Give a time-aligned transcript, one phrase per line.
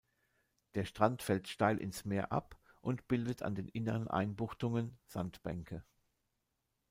[0.73, 5.83] Der Strand fällt steil ins Meer ab und bildet an den inneren Einbuchtungen Sandbänke.